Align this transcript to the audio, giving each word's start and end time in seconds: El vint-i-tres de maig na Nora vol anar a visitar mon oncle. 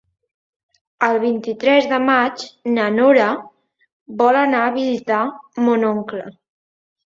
El 1.07 1.19
vint-i-tres 1.25 1.89
de 1.91 1.99
maig 2.05 2.47
na 2.79 2.89
Nora 2.95 3.29
vol 4.25 4.41
anar 4.43 4.65
a 4.71 4.75
visitar 4.81 5.23
mon 5.69 5.89
oncle. 5.95 6.27